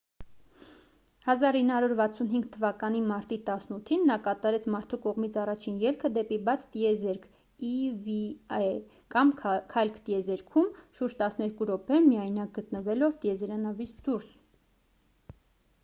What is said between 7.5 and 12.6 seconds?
eva կամ «քայլք տիեզերքում»՝ շուրջ տասներկու րոպե միայնակ